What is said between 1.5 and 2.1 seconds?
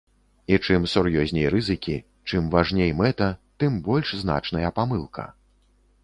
рызыкі,